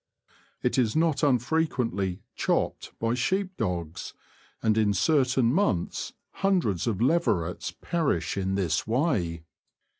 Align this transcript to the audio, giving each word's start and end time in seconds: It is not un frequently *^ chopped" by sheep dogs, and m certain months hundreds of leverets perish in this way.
It 0.63 0.79
is 0.79 0.95
not 0.95 1.23
un 1.23 1.37
frequently 1.37 2.13
*^ 2.15 2.19
chopped" 2.35 2.91
by 2.99 3.13
sheep 3.13 3.55
dogs, 3.55 4.15
and 4.63 4.75
m 4.75 4.93
certain 4.95 5.53
months 5.53 6.13
hundreds 6.31 6.87
of 6.87 7.01
leverets 7.01 7.69
perish 7.69 8.35
in 8.35 8.55
this 8.55 8.87
way. 8.87 9.43